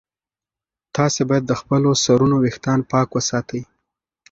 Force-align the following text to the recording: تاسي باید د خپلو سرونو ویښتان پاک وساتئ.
تاسي 0.95 1.21
باید 1.29 1.43
د 1.47 1.53
خپلو 1.61 1.89
سرونو 2.03 2.35
ویښتان 2.43 2.79
پاک 2.91 3.07
وساتئ. 3.13 3.61